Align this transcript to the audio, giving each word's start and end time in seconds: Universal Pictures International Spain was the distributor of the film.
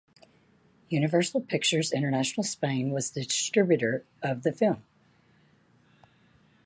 Universal 0.89 1.41
Pictures 1.41 1.91
International 1.91 2.43
Spain 2.43 2.89
was 2.89 3.11
the 3.11 3.23
distributor 3.23 4.03
of 4.23 4.41
the 4.41 4.51
film. 4.51 4.81